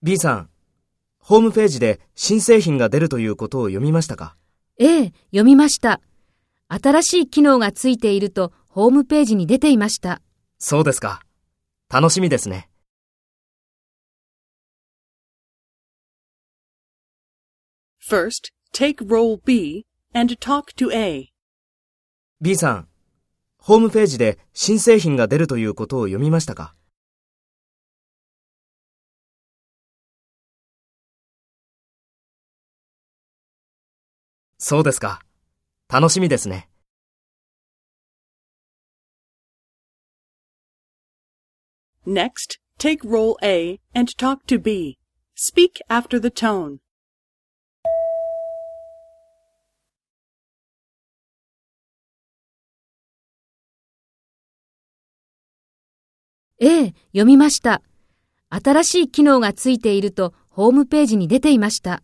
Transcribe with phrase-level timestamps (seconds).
[0.00, 0.50] B さん、
[1.18, 4.36] ホームページで新製品が出るということを読みましたか？
[4.78, 6.00] ええ、読みました。
[6.68, 10.22] 新しい機能がついているとホームページに出ていました。
[10.60, 11.22] そうですか。
[11.92, 12.70] 楽しみですね。
[18.08, 19.84] First, take role B
[20.14, 21.32] and talk to A.
[22.40, 22.88] B さん、
[23.58, 26.76] ホームページで新製品が出るということを読みましたか？
[34.58, 35.20] そうですか。
[35.88, 36.68] 楽しみですね。
[42.04, 44.98] Next, take role A and talk to B.
[45.36, 46.78] Speak after the tone.
[56.60, 57.82] ええ、読みました。
[58.50, 62.02] 新しい機能がついているとホームページに出ていました。